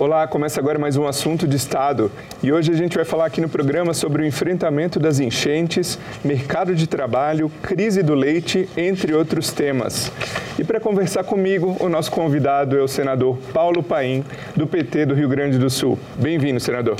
[0.00, 2.08] Olá, começa agora mais um assunto de Estado.
[2.40, 6.72] E hoje a gente vai falar aqui no programa sobre o enfrentamento das enchentes, mercado
[6.72, 10.12] de trabalho, crise do leite, entre outros temas.
[10.56, 14.24] E para conversar comigo, o nosso convidado é o senador Paulo Paim,
[14.54, 15.98] do PT do Rio Grande do Sul.
[16.14, 16.94] Bem-vindo, senador.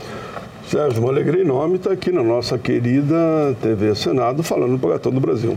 [0.67, 3.15] Sérgio, uma alegria enorme estar aqui na nossa querida
[3.63, 5.57] TV Senado falando para todo o Brasil.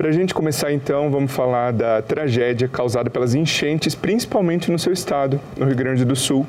[0.00, 4.94] Para a gente começar então, vamos falar da tragédia causada pelas enchentes, principalmente no seu
[4.94, 6.46] estado, no Rio Grande do Sul.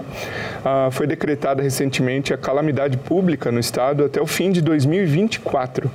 [0.64, 5.92] Ah, foi decretada recentemente a calamidade pública no estado até o fim de 2024.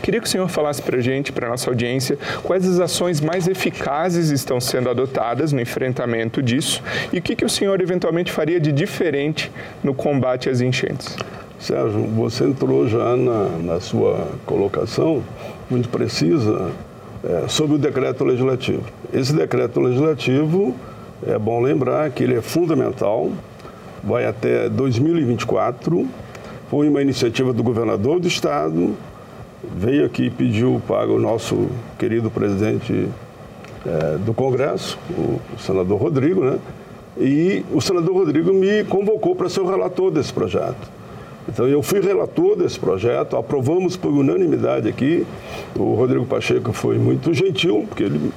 [0.00, 3.20] Queria que o senhor falasse para a gente, para a nossa audiência, quais as ações
[3.20, 8.30] mais eficazes estão sendo adotadas no enfrentamento disso e o que, que o senhor eventualmente
[8.30, 9.50] faria de diferente
[9.82, 11.16] no combate às enchentes.
[11.58, 15.24] Sérgio, você entrou já na, na sua colocação
[15.70, 16.70] muito precisa
[17.24, 18.82] é, sobre o decreto legislativo.
[19.12, 20.74] Esse decreto legislativo,
[21.26, 23.30] é bom lembrar que ele é fundamental,
[24.02, 26.06] vai até 2024,
[26.70, 28.94] foi uma iniciativa do governador do estado,
[29.76, 31.68] veio aqui e pediu para o nosso
[31.98, 33.08] querido presidente
[33.84, 36.58] é, do Congresso, o, senador Rodrigo, né?
[37.18, 40.95] E o senador Rodrigo me convocou para ser o relator desse projeto.
[41.48, 45.24] Então, eu fui relator desse projeto, aprovamos por unanimidade aqui.
[45.76, 48.32] O Rodrigo Pacheco foi muito gentil, porque ele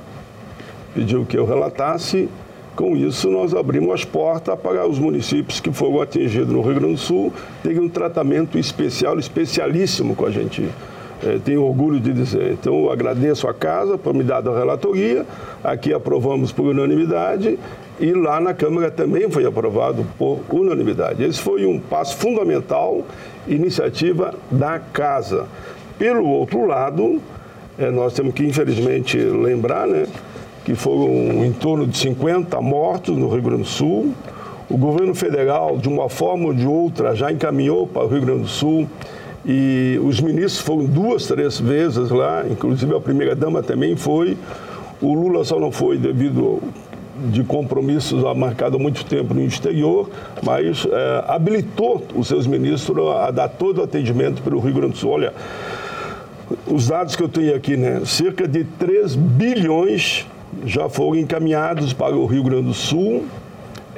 [0.94, 2.30] pediu que eu relatasse.
[2.76, 6.94] Com isso, nós abrimos as portas para os municípios que foram atingidos no Rio Grande
[6.94, 10.70] do Sul terem um tratamento especial, especialíssimo com a gente.
[11.22, 12.54] É, tenho orgulho de dizer.
[12.54, 15.26] Então, agradeço a casa por me dar a relatoria.
[15.62, 17.60] Aqui aprovamos por unanimidade
[18.00, 21.24] e lá na Câmara também foi aprovado por unanimidade.
[21.24, 23.04] Esse foi um passo fundamental,
[23.48, 25.48] iniciativa da Casa.
[25.98, 27.22] Pelo outro lado,
[27.78, 30.08] é, nós temos que, infelizmente, lembrar né,
[30.64, 34.14] que foram em torno de 50 mortos no Rio Grande do Sul.
[34.70, 38.42] O governo federal, de uma forma ou de outra, já encaminhou para o Rio Grande
[38.44, 38.88] do Sul
[39.46, 44.38] e os ministros foram duas, três vezes lá, inclusive a primeira-dama também foi.
[45.02, 46.62] O Lula só não foi devido
[47.32, 50.10] de compromissos marcado há muito tempo no exterior,
[50.42, 54.94] mas é, habilitou os seus ministros a dar todo o atendimento para o Rio Grande
[54.94, 55.12] do Sul.
[55.12, 55.34] Olha,
[56.66, 58.02] os dados que eu tenho aqui, né?
[58.06, 60.26] Cerca de 3 bilhões
[60.66, 63.26] já foram encaminhados para o Rio Grande do Sul,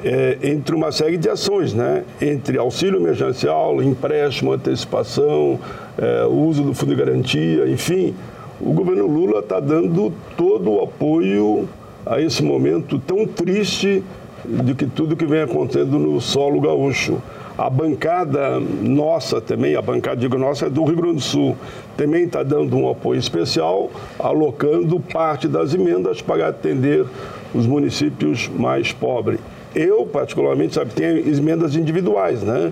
[0.04, 2.04] é, entre uma série de ações, né?
[2.22, 5.60] Entre auxílio emergencial, empréstimo, antecipação,
[5.98, 8.14] é, uso do fundo de garantia, enfim,
[8.60, 11.68] o governo Lula está dando todo o apoio
[12.06, 14.04] a esse momento tão triste
[14.46, 17.22] de que tudo que vem acontecendo no solo gaúcho.
[17.58, 21.56] A bancada nossa também, a bancada, digo nossa, é do Rio Grande do Sul,
[21.96, 27.06] também está dando um apoio especial, alocando parte das emendas para atender
[27.54, 29.40] os municípios mais pobres.
[29.76, 32.72] Eu, particularmente, sabe, tenho emendas individuais, né?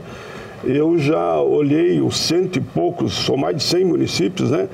[0.64, 4.68] Eu já olhei os cento e poucos, são mais de 100 municípios, né?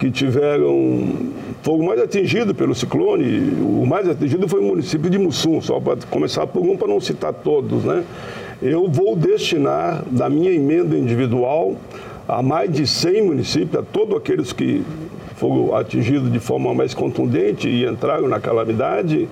[0.00, 1.30] Que tiveram
[1.62, 3.52] foi o mais atingido pelo ciclone.
[3.60, 7.00] O mais atingido foi o município de Mussum, só para começar por um, para não
[7.00, 8.02] citar todos, né?
[8.62, 11.76] Eu vou destinar da minha emenda individual
[12.26, 14.82] a mais de 100 municípios, a todos aqueles que
[15.36, 19.28] foram atingidos de forma mais contundente e entraram na calamidade,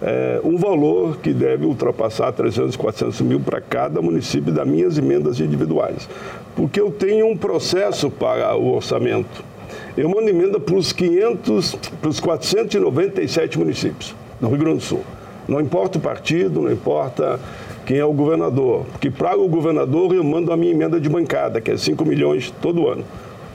[0.00, 5.40] é, um valor que deve ultrapassar 300, 400 mil para cada município das minhas emendas
[5.40, 6.08] individuais.
[6.56, 9.51] Porque eu tenho um processo para o orçamento
[9.96, 15.04] eu mando emenda para os 500, para os 497 municípios no Rio Grande do Sul.
[15.46, 17.38] Não importa o partido, não importa
[17.84, 18.86] quem é o governador.
[18.92, 22.52] Porque para o governador eu mando a minha emenda de bancada, que é 5 milhões
[22.62, 23.04] todo ano.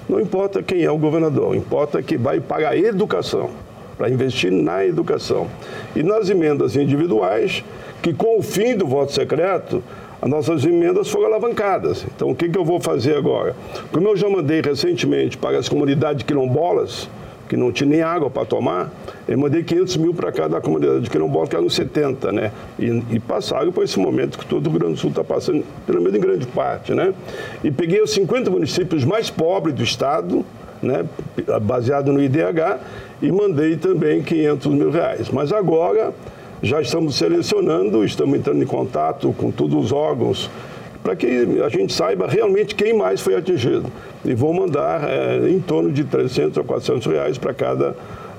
[0.08, 3.50] Não importa quem é o governador, importa que vai para a educação,
[3.98, 5.48] para investir na educação.
[5.96, 7.64] E nas emendas individuais,
[8.02, 9.84] que com o fim do voto secreto,
[10.22, 12.06] as nossas emendas foram alavancadas.
[12.16, 13.56] Então, o que, que eu vou fazer agora?
[13.92, 17.08] Como eu já mandei recentemente para as comunidades quilombolas,
[17.48, 18.92] que não tinha nem água para tomar,
[19.28, 22.52] eu mandei 500 mil para cada comunidade de quilombola, que eram 70, né?
[22.78, 25.64] E, e passaram por esse momento que todo o Rio Grande do Sul está passando,
[25.86, 27.14] pelo menos em grande parte, né?
[27.64, 30.46] E peguei os 50 municípios mais pobres do estado,
[30.82, 31.06] né?
[31.62, 32.80] Baseado no IDH,
[33.22, 35.30] e mandei também 500 mil reais.
[35.30, 36.14] Mas agora
[36.62, 40.50] já estamos selecionando, estamos entrando em contato com todos os órgãos
[41.04, 43.86] para que a gente saiba realmente quem mais foi atingido.
[44.26, 47.96] E vou mandar é, em torno de 300 a 400 reais para cada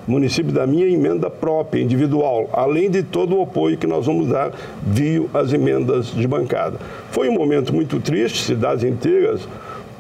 [0.07, 4.53] município da minha emenda própria, individual, além de todo o apoio que nós vamos dar
[4.83, 6.79] via as emendas de bancada.
[7.11, 9.47] Foi um momento muito triste, cidades inteiras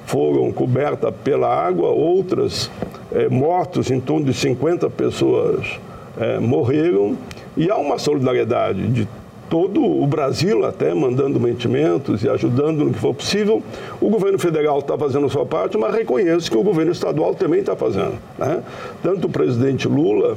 [0.06, 2.70] foram cobertas pela água, outras
[3.12, 5.78] é, mortos, em torno de 50 pessoas
[6.18, 7.16] é, morreram
[7.58, 9.08] e há uma solidariedade de
[9.50, 13.62] todo o Brasil até mandando mantimentos e ajudando no que for possível.
[14.00, 17.60] O governo federal está fazendo a sua parte, mas reconheço que o governo estadual também
[17.60, 18.14] está fazendo.
[18.38, 18.62] Né?
[19.02, 20.36] Tanto o presidente Lula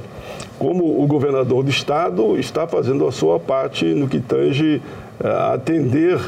[0.58, 4.82] como o governador do estado está fazendo a sua parte no que tange
[5.20, 6.20] uh, atender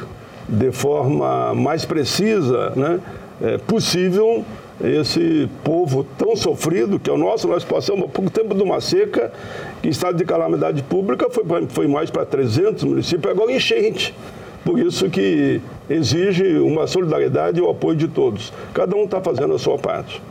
[0.48, 3.00] de forma mais precisa né,
[3.42, 4.44] é, possível
[4.82, 7.48] esse povo tão sofrido que é o nosso.
[7.48, 9.32] Nós passamos há pouco tempo de uma seca,
[9.82, 14.14] que estado de calamidade pública foi, foi mais para 300 municípios, agora enchente.
[14.64, 18.54] Por isso que exige uma solidariedade e o apoio de todos.
[18.74, 20.22] Cada um está fazendo a sua parte.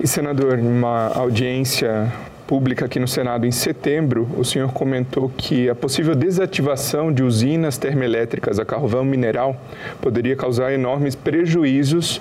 [0.00, 2.10] E, senador, numa audiência
[2.46, 7.78] pública aqui no Senado em setembro, o senhor comentou que a possível desativação de usinas
[7.78, 9.56] termoelétricas a carvão mineral
[10.00, 12.20] poderia causar enormes prejuízos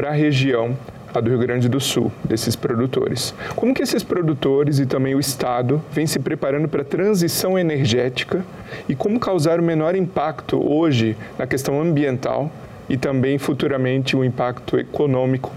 [0.00, 0.74] para a região
[1.12, 3.34] a do Rio Grande do Sul, desses produtores.
[3.54, 8.42] Como que esses produtores e também o Estado vêm se preparando para a transição energética
[8.88, 12.50] e como causar o menor impacto hoje na questão ambiental
[12.88, 15.52] e também futuramente o impacto econômico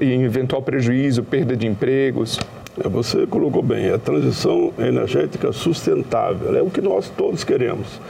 [0.00, 2.40] e eventual prejuízo, perda de empregos?
[2.84, 8.00] É, você colocou bem, a transição energética sustentável é o que nós todos queremos.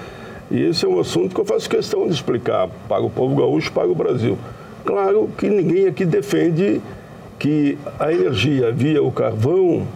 [0.51, 3.71] E esse é um assunto que eu faço questão de explicar para o povo gaúcho,
[3.71, 4.39] para o Brasil.
[4.85, 6.81] Claro que ninguém aqui defende
[7.39, 9.87] que a energia via o carvão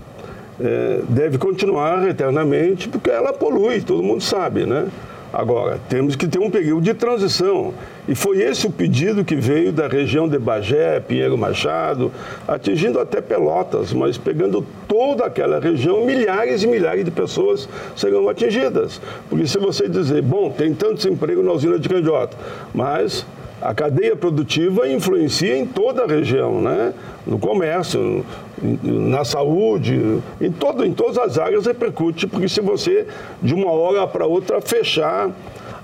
[0.60, 4.88] é, deve continuar eternamente, porque ela polui, todo mundo sabe, né?
[5.30, 7.74] Agora, temos que ter um período de transição.
[8.08, 12.10] E foi esse o pedido que veio da região de Bagé, Pinheiro Machado,
[12.46, 19.02] atingindo até Pelotas, mas pegando toda aquela região, milhares e milhares de pessoas serão atingidas.
[19.28, 22.34] Porque se você dizer, bom, tem tantos empregos na usina de Candiota,
[22.72, 23.26] mas
[23.60, 26.92] a cadeia produtiva influencia em toda a região, né?
[27.26, 28.24] no comércio,
[28.82, 33.06] na saúde, em, todo, em todas as áreas repercute, porque se você,
[33.42, 35.30] de uma hora para outra, fechar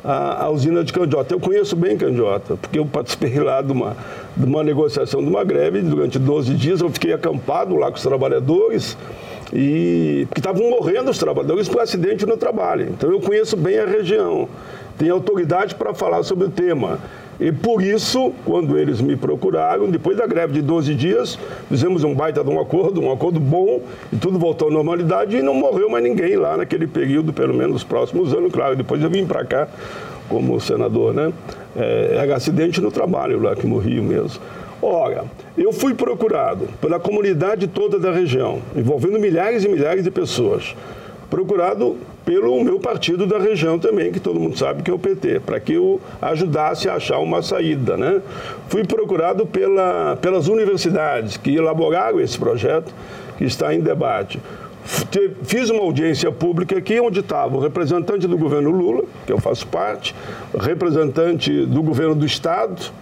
[0.02, 1.34] a, a, usina de Candiota.
[1.34, 3.96] Eu conheço bem Candiota, porque eu participei lá de uma,
[4.36, 8.02] de uma negociação de uma greve, durante 12 dias eu fiquei acampado lá com os
[8.02, 8.96] trabalhadores,
[9.52, 12.88] e que estavam morrendo os trabalhadores por acidente no trabalho.
[12.90, 14.48] Então eu conheço bem a região,
[14.98, 16.98] tenho autoridade para falar sobre o tema.
[17.40, 21.38] E por isso, quando eles me procuraram, depois da greve de 12 dias,
[21.68, 23.80] fizemos um baita de um acordo, um acordo bom,
[24.12, 27.72] e tudo voltou à normalidade e não morreu mais ninguém lá naquele período, pelo menos
[27.72, 28.52] nos próximos anos.
[28.52, 29.68] Claro, depois eu vim para cá
[30.28, 31.32] como senador, né?
[31.76, 34.40] É, era acidente no trabalho lá que morri mesmo.
[34.80, 35.24] Ora,
[35.56, 40.74] eu fui procurado pela comunidade toda da região, envolvendo milhares e milhares de pessoas
[41.34, 45.40] procurado pelo meu partido da região também, que todo mundo sabe que é o PT,
[45.40, 47.96] para que eu ajudasse a achar uma saída.
[47.96, 48.22] Né?
[48.68, 52.92] Fui procurado pela, pelas universidades que elaboraram esse projeto
[53.36, 54.40] que está em debate.
[55.44, 59.66] Fiz uma audiência pública aqui, onde estava o representante do governo Lula, que eu faço
[59.66, 60.14] parte,
[60.58, 62.92] representante do governo do Estado,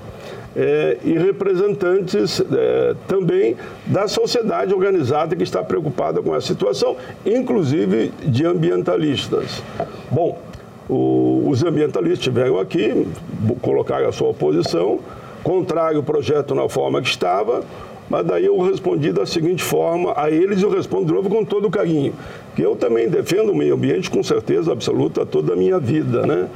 [0.56, 3.56] é, e representantes é, também
[3.86, 9.62] da sociedade organizada que está preocupada com a situação, inclusive de ambientalistas.
[10.10, 10.38] Bom,
[10.88, 13.06] o, os ambientalistas estiveram aqui,
[13.60, 15.00] colocaram a sua oposição,
[15.42, 17.64] contrário ao projeto na forma que estava,
[18.08, 21.70] mas daí eu respondi da seguinte forma, a eles eu respondo de novo com todo
[21.70, 22.12] carinho,
[22.54, 26.48] que eu também defendo o meio ambiente com certeza absoluta toda a minha vida, né?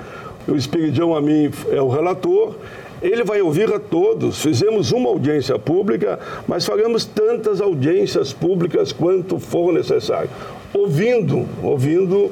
[0.46, 2.54] O Espiridião a mim é o relator,
[3.02, 4.42] ele vai ouvir a todos.
[4.42, 10.30] Fizemos uma audiência pública, mas faremos tantas audiências públicas quanto for necessário.
[10.72, 12.30] Ouvindo, ouvindo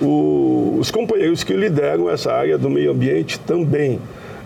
[0.00, 4.00] o, os companheiros que lideram essa área do meio ambiente também.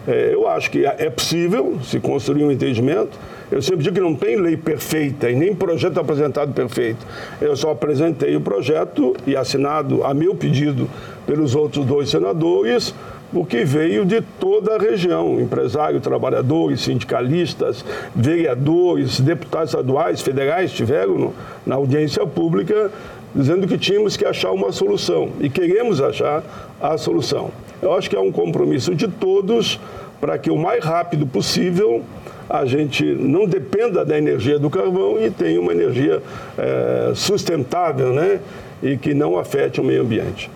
[0.08, 3.18] É, eu acho que é possível se construir um entendimento.
[3.50, 7.04] Eu sempre digo que não tem lei perfeita e nem projeto apresentado perfeito.
[7.40, 10.88] Eu só apresentei o projeto e assinado a meu pedido
[11.26, 12.94] pelos outros dois senadores
[13.32, 17.84] porque veio de toda a região, empresários, trabalhadores, sindicalistas,
[18.14, 21.32] vereadores, deputados estaduais, federais estiveram
[21.64, 22.90] na audiência pública
[23.34, 26.42] dizendo que tínhamos que achar uma solução e queremos achar
[26.80, 27.50] a solução.
[27.80, 29.78] Eu acho que é um compromisso de todos
[30.20, 32.02] para que o mais rápido possível
[32.48, 36.20] a gente não dependa da energia do carvão e tenha uma energia
[36.58, 38.40] é, sustentável, né?
[38.82, 40.50] E que não afete o meio ambiente.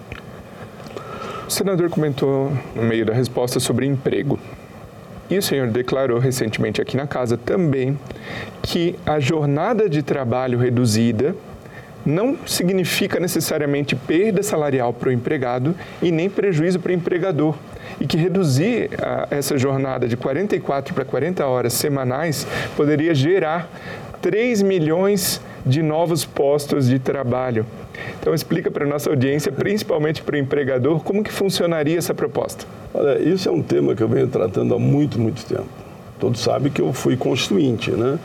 [1.47, 4.39] O senador comentou no meio da resposta sobre emprego.
[5.29, 7.99] E o senhor declarou recentemente aqui na casa também
[8.63, 11.35] que a jornada de trabalho reduzida
[12.05, 17.55] não significa necessariamente perda salarial para o empregado e nem prejuízo para o empregador.
[18.01, 23.69] E que reduzir a, essa jornada de 44 para 40 horas semanais poderia gerar
[24.23, 27.67] 3 milhões de novos postos de trabalho
[28.21, 32.67] Então explica para a nossa audiência, principalmente para o empregador, como que funcionaria essa proposta.
[32.93, 35.69] Olha, isso é um tema que eu venho tratando há muito, muito tempo.
[36.19, 38.19] Todos sabem que eu fui constituinte, né?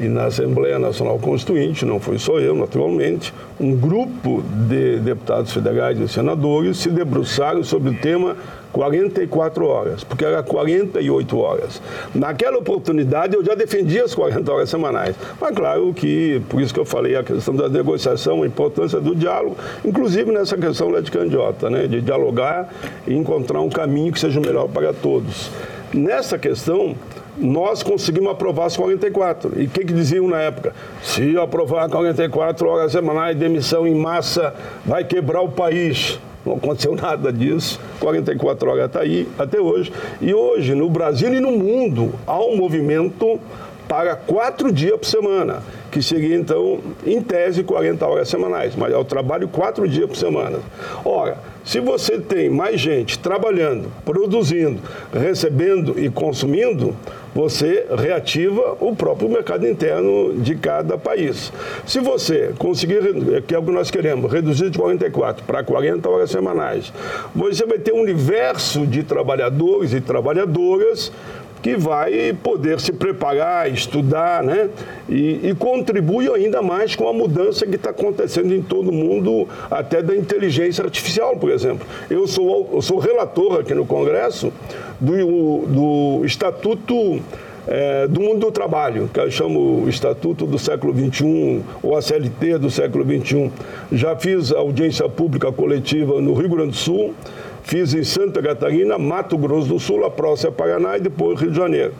[0.00, 6.00] E na Assembleia Nacional Constituinte, não foi só eu, naturalmente, um grupo de deputados federais
[6.00, 8.34] e senadores se debruçaram sobre o tema
[8.72, 11.82] 44 horas, porque era 48 horas.
[12.14, 15.14] Naquela oportunidade eu já defendia as 40 horas semanais.
[15.38, 19.14] Mas claro que, por isso que eu falei a questão da negociação, a importância do
[19.14, 22.72] diálogo, inclusive nessa questão lá de candiota, né, de dialogar
[23.06, 25.50] e encontrar um caminho que seja melhor para todos.
[25.92, 26.94] Nessa questão,
[27.40, 29.60] nós conseguimos aprovar as 44.
[29.60, 30.74] E o que, que diziam na época?
[31.02, 34.54] Se aprovar 44 horas semanais, demissão em massa,
[34.84, 36.18] vai quebrar o país.
[36.44, 37.80] Não aconteceu nada disso.
[37.98, 39.92] 44 horas está aí até hoje.
[40.20, 43.40] E hoje, no Brasil e no mundo, há um movimento
[43.88, 48.96] para quatro dias por semana, que seria então, em tese, 40 horas semanais, mas é
[48.96, 50.58] o trabalho quatro dias por semana.
[51.04, 54.80] Ora, se você tem mais gente trabalhando, produzindo,
[55.12, 56.96] recebendo e consumindo,
[57.34, 61.52] você reativa o próprio mercado interno de cada país.
[61.86, 66.30] Se você conseguir, que é o que nós queremos, reduzir de 44 para 40 horas
[66.30, 66.92] semanais,
[67.34, 71.12] você vai ter um universo de trabalhadores e trabalhadoras
[71.62, 74.70] que vai poder se preparar, estudar, né?
[75.08, 79.48] E, e contribui ainda mais com a mudança que está acontecendo em todo o mundo,
[79.70, 81.86] até da inteligência artificial, por exemplo.
[82.08, 84.52] Eu sou, eu sou relator aqui no Congresso
[85.00, 87.20] do, do Estatuto
[87.66, 92.58] é, do mundo do trabalho, que eu chamo Estatuto do século XXI, ou a CLT
[92.58, 93.50] do século XXI.
[93.92, 97.14] Já fiz audiência pública coletiva no Rio Grande do Sul,
[97.62, 101.50] Fiz em Santa Catarina, Mato Grosso do Sul, a próxima é Paraná e depois Rio
[101.50, 101.94] de Janeiro.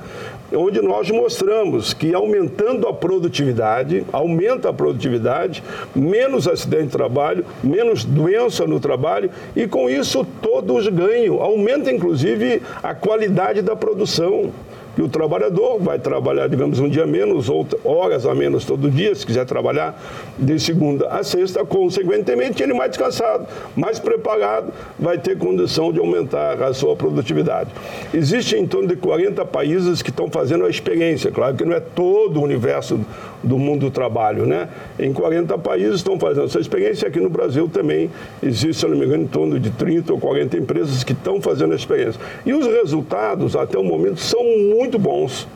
[0.52, 5.62] Onde nós mostramos que aumentando a produtividade, aumenta a produtividade,
[5.94, 11.40] menos acidente de trabalho, menos doença no trabalho e com isso todos ganham.
[11.40, 14.50] Aumenta inclusive a qualidade da produção.
[14.96, 19.14] E o trabalhador vai trabalhar, digamos, um dia menos, ou horas a menos todo dia,
[19.14, 20.00] se quiser trabalhar
[20.38, 26.62] de segunda a sexta, consequentemente ele mais descansado, mais preparado, vai ter condição de aumentar
[26.62, 27.70] a sua produtividade.
[28.12, 31.80] Existem em torno de 40 países que estão fazendo a experiência, claro que não é
[31.80, 33.00] todo o universo
[33.42, 34.68] do mundo do trabalho, né?
[34.98, 38.10] Em 40 países estão fazendo essa experiência, aqui no Brasil também
[38.42, 41.72] existe, se não me engano, em torno de 30 ou 40 empresas que estão fazendo
[41.72, 42.20] a experiência.
[42.44, 45.48] E os resultados, até o momento, são muito bons.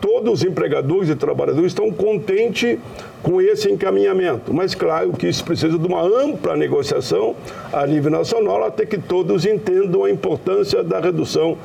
[0.00, 2.78] Todos os empregadores e trabalhadores estão contentes
[3.22, 4.52] com esse encaminhamento.
[4.52, 7.36] Mas, claro, que isso precisa de uma ampla negociação
[7.70, 11.58] a nível nacional, até que todos entendam a importância da redução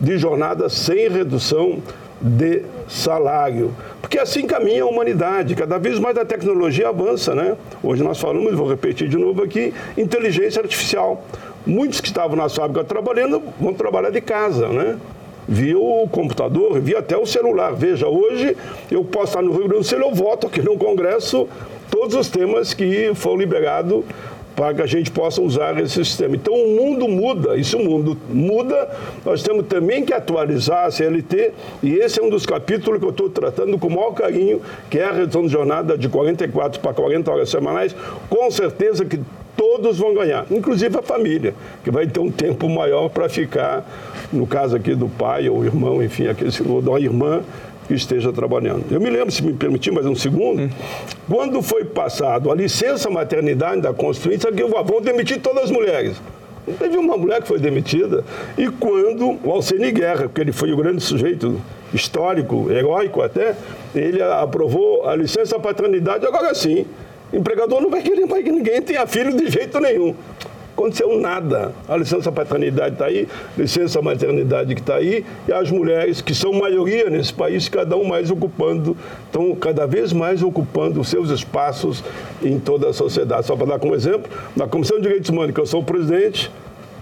[0.00, 1.78] de jornada sem redução
[2.22, 3.74] de salário.
[4.00, 7.56] Porque assim caminha a humanidade, cada vez mais a tecnologia avança, né?
[7.82, 11.24] Hoje nós falamos, vou repetir de novo aqui, inteligência artificial.
[11.66, 14.96] Muitos que estavam na fábrica trabalhando vão trabalhar de casa, né?
[15.48, 17.72] Via o computador, via até o celular.
[17.74, 18.56] Veja, hoje
[18.90, 21.48] eu posso estar no Rio Grande do Sul, eu voto aqui no Congresso
[21.90, 24.02] todos os temas que foram liberados
[24.54, 26.36] para que a gente possa usar esse sistema.
[26.36, 28.88] Então o mundo muda, se o mundo muda,
[29.24, 33.10] nós temos também que atualizar a CLT, e esse é um dos capítulos que eu
[33.10, 36.92] estou tratando com o maior carinho, que é a redução de jornada de 44 para
[36.92, 37.94] 40 horas semanais,
[38.28, 39.20] com certeza que
[39.56, 41.54] todos vão ganhar, inclusive a família,
[41.84, 43.86] que vai ter um tempo maior para ficar,
[44.32, 47.42] no caso aqui do pai ou irmão, enfim, aquele, ou da irmã,
[47.90, 48.84] esteja trabalhando.
[48.90, 50.70] Eu me lembro, se me permitir mais um segundo, hum.
[51.28, 56.20] quando foi passado a licença maternidade da Constituinte, que vão demitir todas as mulheres.
[56.78, 58.24] Teve uma mulher que foi demitida,
[58.56, 61.60] e quando o Alcine Guerra, porque ele foi o grande sujeito
[61.92, 63.56] histórico, heróico até,
[63.94, 66.86] ele aprovou a licença paternidade, agora sim,
[67.32, 70.14] empregador não vai querer mais que ninguém tenha filho de jeito nenhum
[70.76, 71.72] aconteceu nada.
[71.88, 76.52] A licença paternidade está aí, licença maternidade que está aí, e as mulheres, que são
[76.52, 82.02] maioria nesse país, cada um mais ocupando, estão cada vez mais ocupando os seus espaços
[82.42, 83.46] em toda a sociedade.
[83.46, 86.50] Só para dar como exemplo, na Comissão de Direitos Humanos, que eu sou o presidente,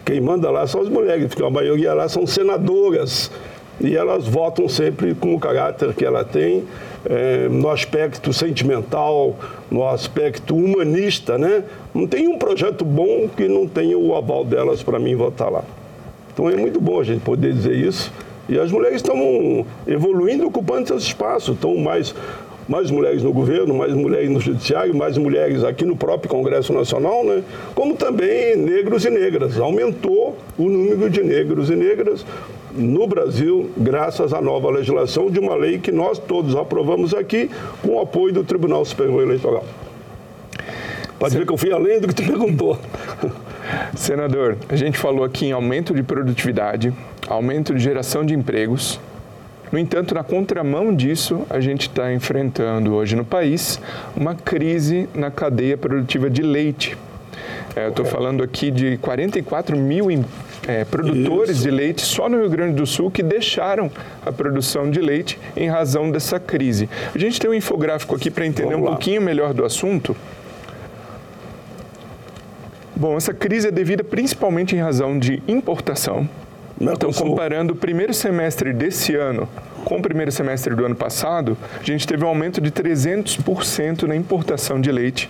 [0.05, 3.31] quem manda lá são as mulheres, porque a maioria lá são senadoras
[3.81, 6.65] e elas votam sempre com o caráter que ela tem,
[7.05, 9.35] é, no aspecto sentimental,
[9.71, 11.65] no aspecto humanista, né?
[11.95, 15.65] Não tem um projeto bom que não tenha o aval delas para mim votar lá.
[16.33, 18.13] Então é muito bom a gente poder dizer isso.
[18.49, 22.15] E as mulheres estão evoluindo, ocupando seus espaços, estão mais
[22.71, 27.25] mais mulheres no governo, mais mulheres no judiciário, mais mulheres aqui no próprio Congresso Nacional,
[27.25, 27.43] né?
[27.75, 29.59] como também negros e negras.
[29.59, 32.25] Aumentou o número de negros e negras
[32.73, 37.51] no Brasil, graças à nova legislação de uma lei que nós todos aprovamos aqui
[37.83, 39.65] com o apoio do Tribunal Superior Eleitoral.
[41.19, 42.79] Pode ver que eu fui além do que tu perguntou.
[43.97, 46.95] Senador, a gente falou aqui em aumento de produtividade,
[47.27, 49.01] aumento de geração de empregos.
[49.73, 53.81] No entanto, na contramão disso, a gente está enfrentando hoje no país
[54.17, 56.97] uma crise na cadeia produtiva de leite.
[57.77, 60.09] É, eu estou falando aqui de 44 mil
[60.67, 61.63] é, produtores Isso.
[61.63, 63.91] de leite só no Rio Grande do Sul que deixaram
[64.27, 66.89] a produção de leite em razão dessa crise.
[67.15, 68.97] A gente tem um infográfico aqui para entender Vamos um lá.
[68.97, 70.17] pouquinho melhor do assunto.
[72.97, 76.29] Bom, essa crise é devida principalmente em razão de importação.
[76.81, 79.47] Então, comparando o primeiro semestre desse ano
[79.85, 84.15] com o primeiro semestre do ano passado, a gente teve um aumento de 300% na
[84.15, 85.29] importação de leite,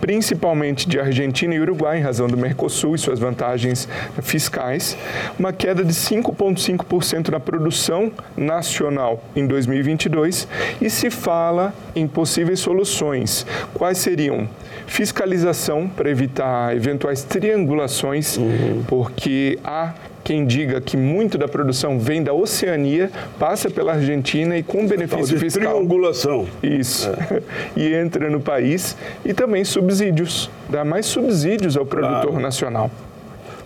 [0.00, 3.88] principalmente de Argentina e Uruguai, em razão do Mercosul e suas vantagens
[4.22, 4.96] fiscais,
[5.38, 10.48] uma queda de 5,5% na produção nacional em 2022
[10.80, 13.46] e se fala em possíveis soluções.
[13.74, 14.48] Quais seriam?
[14.86, 18.82] Fiscalização para evitar eventuais triangulações, uhum.
[18.88, 19.92] porque há
[20.30, 25.36] quem diga que muito da produção vem da Oceania, passa pela Argentina e com benefício
[25.36, 25.72] de fiscal.
[25.72, 26.46] triangulação.
[26.62, 27.10] Isso.
[27.10, 27.42] É.
[27.76, 28.96] e entra no país.
[29.24, 30.48] E também subsídios.
[30.68, 32.40] Dá mais subsídios ao produtor claro.
[32.40, 32.92] nacional.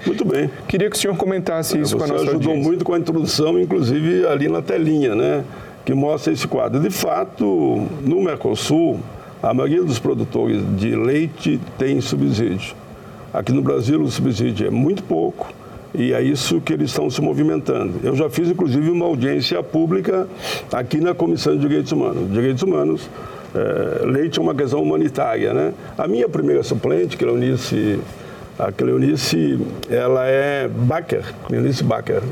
[0.06, 0.50] Muito bem.
[0.66, 2.64] Queria que o senhor comentasse isso Você com a nossa ajudou audiência.
[2.64, 5.44] muito com a introdução, inclusive ali na telinha, né?
[5.85, 6.80] Que mostra esse quadro.
[6.80, 7.44] De fato,
[8.00, 9.00] no Mercosul,
[9.42, 12.75] a maioria dos produtores de leite tem subsídio.
[13.35, 15.52] Aqui no Brasil, o subsídio é muito pouco
[15.94, 18.00] e é isso que eles estão se movimentando.
[18.02, 20.26] Eu já fiz, inclusive, uma audiência pública
[20.72, 22.32] aqui na Comissão de Direitos Humanos.
[22.32, 23.08] Direitos Humanos,
[23.54, 25.72] é, leite é uma questão humanitária, né?
[25.96, 28.00] A minha primeira suplente, Cleonice,
[28.58, 29.58] a Cleonice,
[29.88, 32.22] ela é Bacher, Cleonice Bacher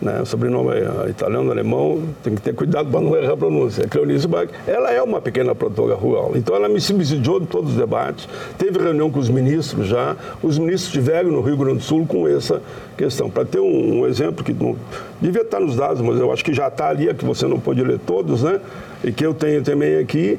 [0.00, 0.20] né?
[0.20, 3.86] o sobrenome é italiano, alemão, tem que ter cuidado para não errar a pronúncia.
[3.86, 7.76] Cleonice Bach, ela é uma pequena produtora rural, então ela me subsidiou de todos os
[7.76, 12.06] debates, teve reunião com os ministros já, os ministros estiveram no Rio Grande do Sul
[12.06, 12.62] com essa
[12.96, 13.30] questão.
[13.30, 14.76] Para ter um, um, exemplo que não,
[15.20, 17.58] devia estar nos dados, mas eu acho que já está ali, é que você não
[17.58, 18.60] pode ler todos, né?
[19.02, 20.38] E que eu tenho também aqui,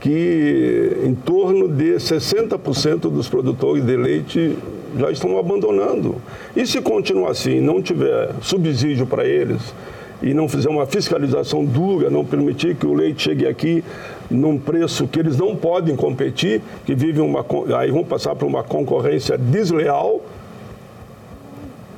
[0.00, 4.56] que em torno de 60% dos produtores de leite
[4.98, 6.16] já estão abandonando.
[6.54, 9.74] E se continuar assim, não tiver subsídio para eles
[10.22, 13.82] e não fizer uma fiscalização dura, não permitir que o leite chegue aqui
[14.30, 17.44] num preço que eles não podem competir, que vivem uma
[17.76, 20.20] aí vão passar por uma concorrência desleal,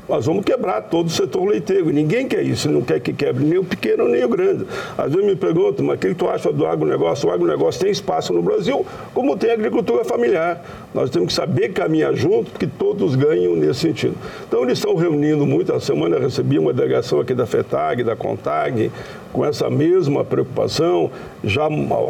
[0.08, 1.90] nós vamos quebrar todo o setor leiteiro.
[1.90, 4.66] Ninguém quer isso, não quer que quebre nem o pequeno nem o grande.
[4.98, 7.28] Às vezes me perguntam, mas o que tu acha do agronegócio?
[7.28, 8.84] O agronegócio tem espaço no Brasil,
[9.14, 10.62] como tem a agricultura familiar.
[10.92, 14.14] Nós temos que saber caminhar junto, porque todos ganham nesse sentido.
[14.46, 15.72] Então, eles estão reunindo muito.
[15.72, 18.90] A semana eu recebi uma delegação aqui da FETAG, da CONTAG,
[19.32, 21.10] com essa mesma preocupação.
[21.42, 21.66] Já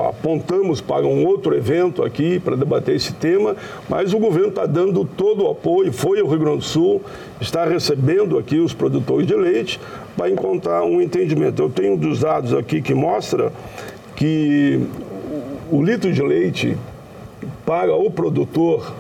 [0.09, 3.57] apontamos para um outro evento aqui para debater esse tema,
[3.89, 5.93] mas o governo está dando todo o apoio.
[5.93, 7.01] Foi ao Rio Grande do Sul,
[7.41, 9.81] está recebendo aqui os produtores de leite
[10.17, 11.63] para encontrar um entendimento.
[11.63, 13.53] Eu tenho dos dados aqui que mostra
[14.17, 14.81] que
[15.71, 16.77] o litro de leite
[17.65, 18.93] para o produtor,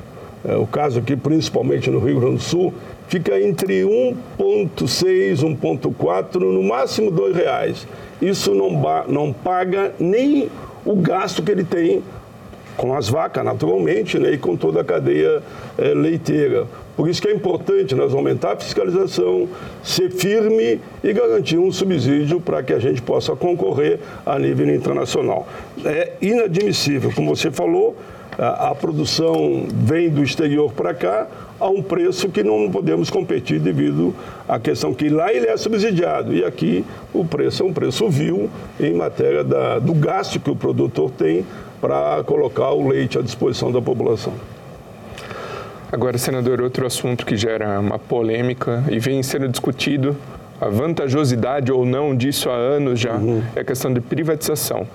[0.45, 2.73] é, o caso aqui principalmente no Rio Grande do Sul,
[3.12, 7.87] fica entre 1,6, 1,4, no máximo R$ reais.
[8.22, 8.70] Isso não,
[9.07, 10.48] não paga nem
[10.83, 12.03] o gasto que ele tem
[12.75, 15.42] com as vacas, naturalmente, né, e com toda a cadeia
[15.77, 16.66] é, leiteira.
[16.96, 19.46] Por isso que é importante nós aumentar a fiscalização,
[19.85, 25.46] ser firme e garantir um subsídio para que a gente possa concorrer a nível internacional.
[25.85, 27.94] É inadmissível, como você falou,
[28.38, 31.27] a, a produção vem do exterior para cá
[31.61, 34.14] a um preço que não podemos competir devido
[34.49, 38.51] à questão que lá ele é subsidiado e aqui o preço é um preço vil
[38.81, 41.45] em matéria da, do gasto que o produtor tem
[41.81, 44.33] para colocar o leite à disposição da população.
[45.90, 50.16] Agora, senador, outro assunto que gera uma polêmica e vem sendo discutido,
[50.59, 53.42] a vantajosidade ou não disso há anos já, uhum.
[53.55, 54.87] é a questão de privatização.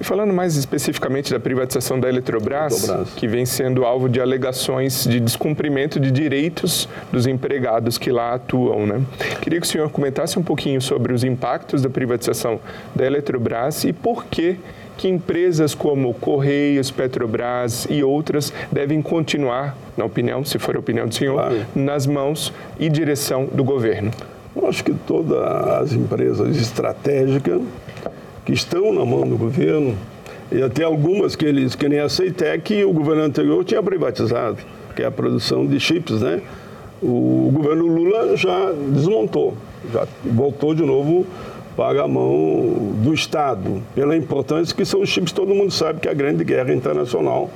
[0.00, 5.04] E falando mais especificamente da privatização da Eletrobras, Eletrobras, que vem sendo alvo de alegações
[5.04, 9.02] de descumprimento de direitos dos empregados que lá atuam, né?
[9.42, 12.58] Queria que o senhor comentasse um pouquinho sobre os impactos da privatização
[12.94, 14.58] da Eletrobras e por que
[14.96, 21.08] que empresas como Correios, Petrobras e outras devem continuar, na opinião, se for a opinião
[21.08, 21.66] do senhor, claro.
[21.74, 24.10] nas mãos e direção do governo?
[24.54, 27.62] Eu acho que todas as empresas estratégicas
[28.44, 29.96] que estão na mão do governo,
[30.50, 34.58] e até algumas que eles que nem a Ceitec, o governo anterior tinha privatizado,
[34.96, 36.40] que é a produção de chips, né?
[37.02, 39.54] O governo Lula já desmontou,
[39.92, 41.26] já voltou de novo
[41.76, 46.08] para a mão do Estado, pela importância que são os chips, todo mundo sabe que
[46.08, 47.48] é a grande guerra internacional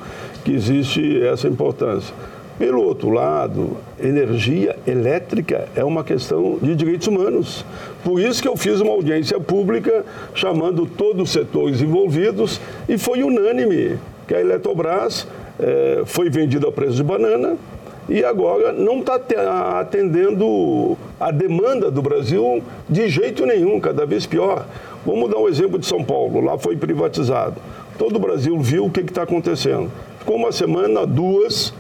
[0.44, 2.14] que existe essa importância.
[2.58, 7.64] Pelo outro lado, energia elétrica é uma questão de direitos humanos.
[8.04, 13.24] Por isso que eu fiz uma audiência pública chamando todos os setores envolvidos e foi
[13.24, 15.26] unânime que a Eletrobras
[15.58, 17.56] eh, foi vendida a preço de banana
[18.08, 19.18] e agora não está
[19.80, 24.64] atendendo a demanda do Brasil de jeito nenhum, cada vez pior.
[25.04, 27.56] Vamos dar um exemplo de São Paulo, lá foi privatizado.
[27.98, 29.90] Todo o Brasil viu o que está acontecendo.
[30.20, 31.74] Ficou uma semana, duas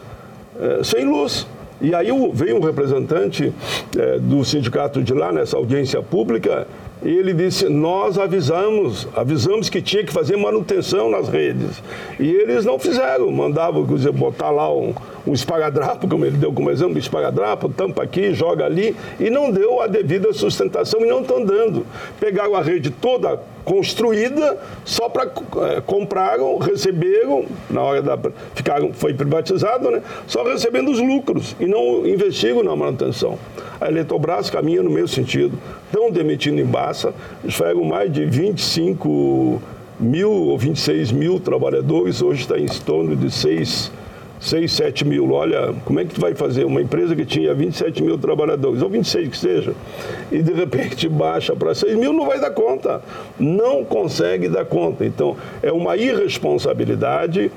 [0.82, 1.46] sem luz.
[1.80, 3.52] E aí veio um representante
[3.98, 6.66] é, do sindicato de lá, nessa audiência pública,
[7.02, 11.82] e ele disse: Nós avisamos, avisamos que tinha que fazer manutenção nas redes.
[12.18, 14.94] E eles não fizeram, mandavam dizer, botar lá um,
[15.26, 19.50] um esparadrapo, como ele deu como exemplo, um esparadrapo, tampa aqui, joga ali, e não
[19.50, 21.86] deu a devida sustentação e não estão dando.
[22.20, 28.18] Pegaram a rede toda construída só para é, compraram, receberam, na hora da.
[28.54, 30.02] Ficaram, foi privatizado, né?
[30.26, 33.38] Só recebendo os lucros e não investiram na manutenção.
[33.80, 35.58] A Eletrobras caminha no mesmo sentido.
[35.86, 39.62] Estão demitindo em Baça, esfregam mais de 25
[39.98, 43.92] mil ou 26 mil trabalhadores, hoje está em torno de 6
[44.44, 45.32] 6, 7 mil.
[45.32, 46.64] Olha, como é que tu vai fazer?
[46.64, 49.74] Uma empresa que tinha 27 mil trabalhadores, ou 26 que seja,
[50.30, 53.02] e de repente baixa para 6 mil, não vai dar conta.
[53.38, 55.04] Não consegue dar conta.
[55.04, 57.50] Então, é uma irresponsabilidade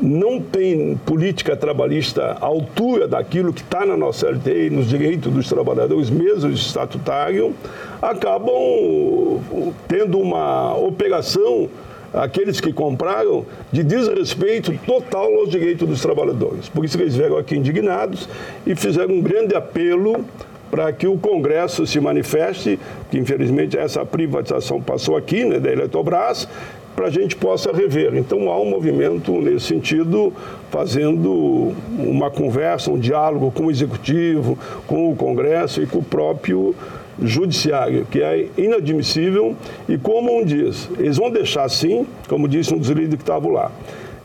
[0.00, 5.32] não tem política trabalhista à altura daquilo que está na nossa LT e nos direitos
[5.32, 7.52] dos trabalhadores, mesmo estatutário,
[8.00, 9.42] acabam
[9.88, 11.68] tendo uma operação
[12.12, 16.68] aqueles que compraram, de desrespeito total aos direitos dos trabalhadores.
[16.68, 18.28] Por isso que eles vieram aqui indignados
[18.66, 20.24] e fizeram um grande apelo
[20.70, 22.78] para que o Congresso se manifeste,
[23.10, 26.48] que infelizmente essa privatização passou aqui, né, da Eletrobras,
[26.94, 28.16] para a gente possa rever.
[28.16, 30.32] Então há um movimento nesse sentido,
[30.70, 36.74] fazendo uma conversa, um diálogo com o Executivo, com o Congresso e com o próprio
[37.22, 39.56] judiciário, que é inadmissível
[39.88, 43.52] e como um diz, eles vão deixar assim, como disse um dos líderes que estavam
[43.52, 43.70] lá,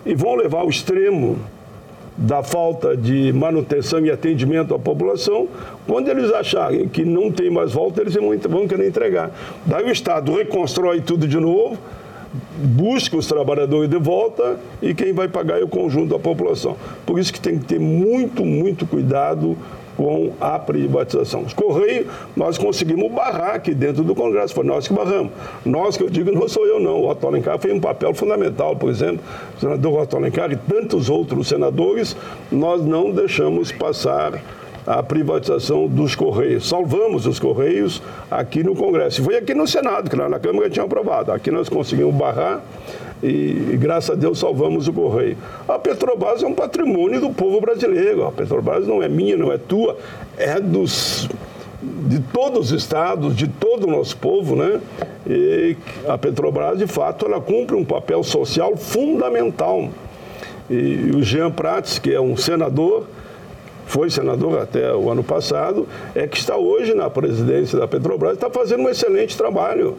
[0.06, 1.38] e vão levar ao extremo
[2.16, 5.48] da falta de manutenção e atendimento à população,
[5.88, 8.14] quando eles acharem que não tem mais volta, eles
[8.48, 9.32] vão querer entregar.
[9.66, 11.78] Daí o Estado reconstrói tudo de novo,
[12.58, 16.76] busca os trabalhadores de volta e quem vai pagar é o conjunto da população.
[17.06, 19.58] Por isso que tem que ter muito, muito cuidado
[19.96, 21.42] com a privatização.
[21.42, 25.32] Os Correios, nós conseguimos barrar aqui dentro do Congresso, foi nós que barramos.
[25.66, 28.76] Nós que eu digo, não sou eu não, o Otto Alencar fez um papel fundamental,
[28.76, 29.20] por exemplo,
[29.58, 32.16] o senador Otto Alencar e tantos outros senadores,
[32.52, 34.42] nós não deixamos passar
[34.86, 36.68] a privatização dos Correios.
[36.68, 39.22] Salvamos os Correios aqui no Congresso.
[39.22, 41.32] E foi aqui no Senado, que lá na Câmara tinha aprovado.
[41.32, 42.62] Aqui nós conseguimos barrar
[43.24, 45.38] e, graças a Deus salvamos o Correio.
[45.68, 48.26] A Petrobras é um patrimônio do povo brasileiro.
[48.26, 49.98] A Petrobras não é minha, não é tua,
[50.38, 51.30] é dos
[51.82, 54.80] de todos os estados, de todo o nosso povo, né?
[55.28, 55.76] E
[56.08, 59.90] a Petrobras, de fato, ela cumpre um papel social fundamental.
[60.70, 63.06] E o Jean Prats, que é um senador,
[63.86, 68.50] foi senador até o ano passado, é que está hoje na presidência da Petrobras, está
[68.50, 69.98] fazendo um excelente trabalho.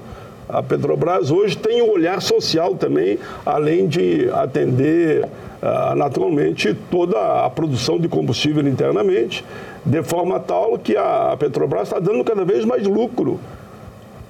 [0.48, 7.50] A Petrobras hoje tem um olhar social também, além de atender uh, naturalmente toda a
[7.50, 9.44] produção de combustível internamente,
[9.84, 13.40] de forma tal que a Petrobras está dando cada vez mais lucro.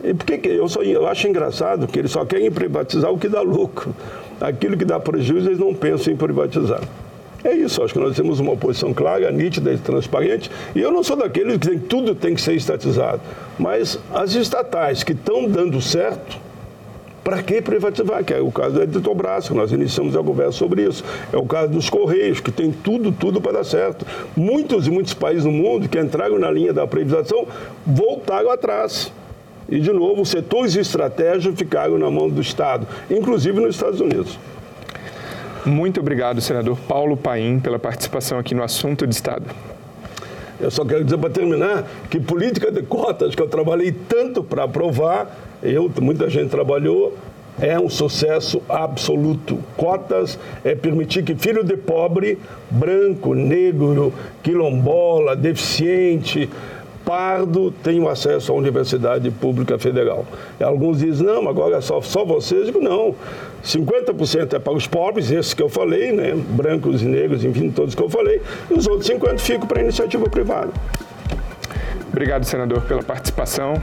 [0.04, 3.28] E por que eu, só, eu acho engraçado que eles só querem privatizar o que
[3.28, 3.94] dá lucro.
[4.40, 6.82] Aquilo que dá prejuízo, eles não pensam em privatizar.
[7.44, 10.50] É isso, acho que nós temos uma posição clara, nítida e transparente.
[10.74, 13.20] E eu não sou daqueles que tem, tudo tem que ser estatizado.
[13.58, 16.38] Mas as estatais que estão dando certo,
[17.22, 18.24] para que privatizar?
[18.24, 21.04] Que é o caso da Eletrobras, que nós iniciamos a conversa sobre isso.
[21.30, 24.06] É o caso dos Correios, que tem tudo, tudo para dar certo.
[24.34, 27.46] Muitos e muitos países no mundo que entraram na linha da privatização
[27.86, 29.12] voltaram atrás.
[29.68, 34.38] E, de novo, setores estratégicos ficaram na mão do Estado, inclusive nos Estados Unidos.
[35.66, 39.46] Muito obrigado, senador Paulo Paim, pela participação aqui no Assunto de Estado.
[40.60, 44.64] Eu só quero dizer para terminar que política de cotas, que eu trabalhei tanto para
[44.64, 47.16] aprovar, eu, muita gente trabalhou,
[47.58, 49.58] é um sucesso absoluto.
[49.74, 52.38] Cotas é permitir que filho de pobre,
[52.70, 56.50] branco, negro, quilombola, deficiente,
[57.04, 60.24] pardo tenham acesso à universidade pública federal.
[60.58, 62.60] E alguns dizem, não, agora é só, só vocês.
[62.60, 63.14] Eu digo, não.
[63.62, 66.34] 50% é para os pobres, esses que eu falei, né?
[66.34, 68.40] brancos e negros, enfim, todos que eu falei,
[68.70, 70.70] e os outros 50% ficam para a iniciativa privada.
[72.08, 73.74] Obrigado, senador, pela participação.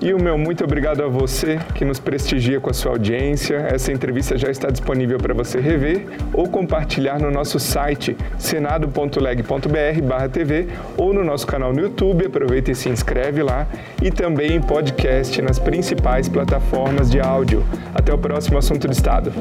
[0.00, 3.56] E o meu muito obrigado a você que nos prestigia com a sua audiência.
[3.56, 11.12] Essa entrevista já está disponível para você rever ou compartilhar no nosso site senado.leg.br/tv ou
[11.12, 12.26] no nosso canal no YouTube.
[12.26, 13.66] Aproveita e se inscreve lá
[14.00, 17.64] e também em podcast nas principais plataformas de áudio.
[17.92, 19.32] Até o próximo assunto de estado.